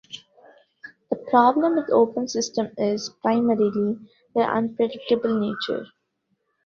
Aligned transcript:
The 1.11 1.17
problem 1.29 1.75
with 1.75 1.91
Open 1.91 2.27
Systems 2.27 2.71
is, 2.79 3.11
primarily, 3.21 3.99
their 4.33 4.51
unpredictable 4.51 5.39
nature. 5.39 5.85